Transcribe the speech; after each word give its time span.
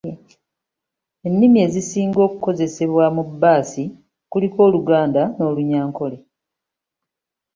Ennimi 1.27 1.57
ezisinga 1.65 2.19
okukozesebwa 2.27 3.05
mu 3.15 3.23
bbaasi 3.29 3.83
kuliko 4.31 4.57
Oluganda 4.67 5.21
n’Olunyankole. 5.37 6.17